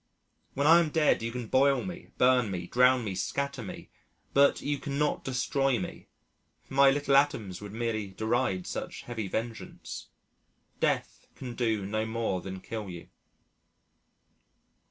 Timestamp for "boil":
1.45-1.83